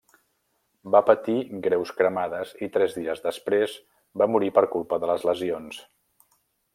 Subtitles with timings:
[0.95, 1.35] Va patir
[1.67, 3.77] greus cremades i, tres dies després,
[4.23, 5.83] va morir per culpa de les lesions.